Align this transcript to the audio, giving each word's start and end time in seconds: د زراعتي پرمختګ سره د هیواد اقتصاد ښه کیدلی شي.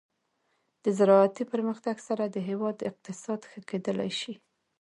د 0.83 0.85
زراعتي 0.97 1.43
پرمختګ 1.53 1.95
سره 2.07 2.23
د 2.27 2.37
هیواد 2.49 2.77
اقتصاد 2.89 3.39
ښه 3.49 3.59
کیدلی 3.69 4.11
شي. 4.19 4.33